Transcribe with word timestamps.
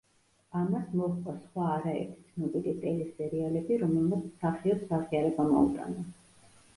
ამას 0.59 0.85
მოჰყვა 0.99 1.33
სხვა 1.41 1.65
არაერთი 1.73 2.15
ცნობილი 2.29 2.73
ტელესერიალები, 2.85 3.77
რომელმაც 3.81 4.23
მსახიობს 4.31 4.97
აღიარება 5.01 5.47
მოუტანა. 5.51 6.07